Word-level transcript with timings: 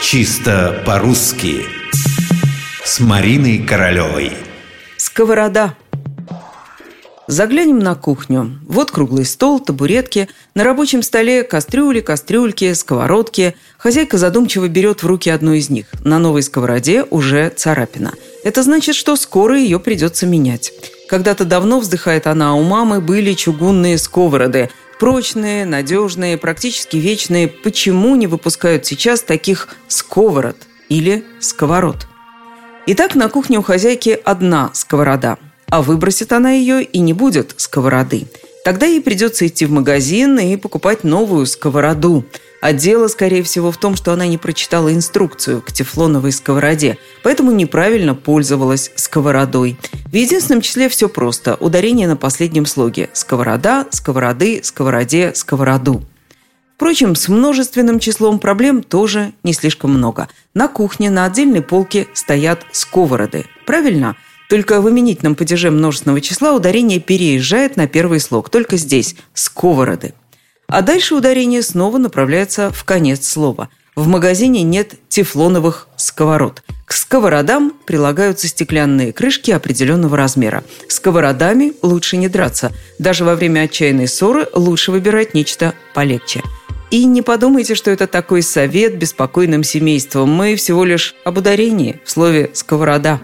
Чисто 0.00 0.80
по-русски 0.86 1.66
С 2.84 3.00
Мариной 3.00 3.58
Королевой 3.58 4.32
Сковорода 4.96 5.74
Заглянем 7.26 7.80
на 7.80 7.94
кухню. 7.96 8.58
Вот 8.66 8.90
круглый 8.92 9.26
стол, 9.26 9.60
табуретки. 9.60 10.28
На 10.54 10.62
рабочем 10.64 11.02
столе 11.02 11.42
кастрюли, 11.42 12.00
кастрюльки, 12.00 12.72
сковородки. 12.72 13.54
Хозяйка 13.76 14.18
задумчиво 14.18 14.68
берет 14.68 15.02
в 15.02 15.06
руки 15.06 15.28
одну 15.28 15.52
из 15.52 15.68
них. 15.68 15.86
На 16.04 16.18
новой 16.18 16.42
сковороде 16.42 17.02
уже 17.02 17.50
царапина. 17.50 18.14
Это 18.44 18.62
значит, 18.62 18.94
что 18.94 19.16
скоро 19.16 19.58
ее 19.58 19.78
придется 19.80 20.26
менять. 20.26 20.72
Когда-то 21.08 21.44
давно, 21.44 21.80
вздыхает 21.80 22.26
она, 22.26 22.54
у 22.54 22.62
мамы 22.62 23.00
были 23.00 23.34
чугунные 23.34 23.98
сковороды. 23.98 24.70
Прочные, 24.98 25.64
надежные, 25.64 26.36
практически 26.36 26.96
вечные. 26.96 27.48
Почему 27.48 28.16
не 28.16 28.26
выпускают 28.26 28.86
сейчас 28.86 29.22
таких 29.22 29.68
сковород 29.86 30.56
или 30.88 31.24
сковород? 31.40 32.06
Итак, 32.86 33.14
на 33.14 33.28
кухне 33.28 33.58
у 33.58 33.62
хозяйки 33.62 34.18
одна 34.24 34.70
сковорода– 34.74 35.38
а 35.70 35.82
выбросит 35.82 36.32
она 36.32 36.52
ее 36.52 36.82
и 36.82 36.98
не 37.00 37.12
будет 37.12 37.54
сковороды. 37.56 38.26
Тогда 38.64 38.86
ей 38.86 39.00
придется 39.00 39.46
идти 39.46 39.66
в 39.66 39.70
магазин 39.70 40.38
и 40.38 40.56
покупать 40.56 41.04
новую 41.04 41.46
сковороду. 41.46 42.24
А 42.60 42.72
дело, 42.72 43.06
скорее 43.06 43.42
всего, 43.44 43.70
в 43.70 43.76
том, 43.76 43.94
что 43.94 44.12
она 44.12 44.26
не 44.26 44.36
прочитала 44.36 44.92
инструкцию 44.92 45.62
к 45.62 45.70
тефлоновой 45.70 46.32
сковороде, 46.32 46.98
поэтому 47.22 47.52
неправильно 47.52 48.14
пользовалась 48.14 48.90
сковородой. 48.96 49.78
В 50.06 50.14
единственном 50.14 50.60
числе 50.60 50.88
все 50.88 51.08
просто. 51.08 51.54
Ударение 51.54 52.08
на 52.08 52.16
последнем 52.16 52.66
слоге. 52.66 53.10
Сковорода, 53.12 53.86
сковороды, 53.90 54.60
сковороде, 54.64 55.32
сковороду. 55.34 56.02
Впрочем, 56.74 57.14
с 57.14 57.28
множественным 57.28 57.98
числом 57.98 58.38
проблем 58.38 58.82
тоже 58.82 59.32
не 59.42 59.52
слишком 59.52 59.92
много. 59.92 60.28
На 60.54 60.68
кухне 60.68 61.10
на 61.10 61.24
отдельной 61.24 61.62
полке 61.62 62.08
стоят 62.12 62.64
сковороды. 62.72 63.46
Правильно? 63.66 64.16
Только 64.48 64.80
в 64.80 64.88
именительном 64.88 65.34
падеже 65.34 65.70
множественного 65.70 66.20
числа 66.20 66.54
ударение 66.54 67.00
переезжает 67.00 67.76
на 67.76 67.86
первый 67.86 68.18
слог. 68.18 68.48
Только 68.48 68.76
здесь– 68.76 69.16
сковороды. 69.34 70.14
А 70.68 70.82
дальше 70.82 71.14
ударение 71.14 71.62
снова 71.62 71.96
направляется 71.96 72.70
в 72.70 72.84
конец 72.84 73.26
слова. 73.26 73.70
В 73.96 74.06
магазине 74.06 74.62
нет 74.62 74.96
тефлоновых 75.08 75.88
сковород. 75.96 76.62
К 76.84 76.92
сковородам 76.92 77.72
прилагаются 77.86 78.48
стеклянные 78.48 79.14
крышки 79.14 79.50
определенного 79.50 80.16
размера. 80.18 80.62
Сковородами 80.86 81.72
лучше 81.80 82.18
не 82.18 82.28
драться. 82.28 82.72
Даже 82.98 83.24
во 83.24 83.34
время 83.34 83.62
отчаянной 83.62 84.08
ссоры 84.08 84.46
лучше 84.54 84.92
выбирать 84.92 85.32
нечто 85.32 85.72
полегче. 85.94 86.42
И 86.90 87.06
не 87.06 87.22
подумайте, 87.22 87.74
что 87.74 87.90
это 87.90 88.06
такой 88.06 88.42
совет 88.42 88.98
беспокойным 88.98 89.64
семейством. 89.64 90.30
Мы 90.30 90.54
всего 90.56 90.84
лишь 90.84 91.14
об 91.24 91.38
ударении 91.38 92.00
в 92.04 92.10
слове 92.10 92.50
«сковорода». 92.52 93.20